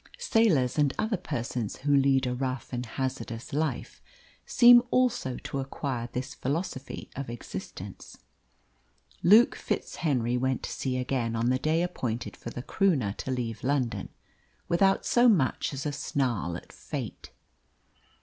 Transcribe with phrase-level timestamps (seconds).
[0.17, 4.01] Sailors and other persons who lead a rough and hazardous life
[4.47, 8.17] seem also to acquire this philosophy of existence.
[9.21, 13.63] Luke FitzHenry went to sea again on the day appointed for the Croonah to leave
[13.63, 14.09] London,
[14.67, 17.29] without so much as a snarl at Fate.